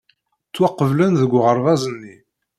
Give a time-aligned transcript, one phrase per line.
[0.47, 2.15] Ttwaqeblen deg uɣerbaz-nni.